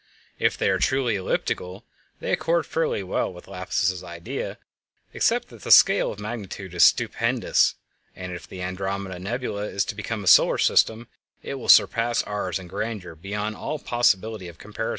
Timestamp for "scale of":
5.69-6.19